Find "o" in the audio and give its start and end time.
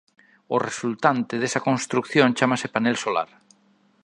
0.55-0.57